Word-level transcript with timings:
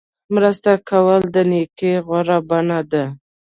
مرسته 0.35 0.71
کول 0.89 1.21
د 1.35 1.37
نیکۍ 1.49 1.93
غوره 2.05 2.37
بڼه 2.49 2.79
ده. 2.91 3.05